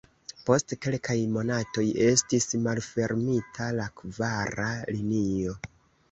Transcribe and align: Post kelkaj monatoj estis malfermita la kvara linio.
Post 0.45 0.71
kelkaj 0.83 1.17
monatoj 1.33 1.83
estis 2.05 2.47
malfermita 2.67 3.67
la 3.81 3.85
kvara 3.99 4.71
linio. 4.97 5.55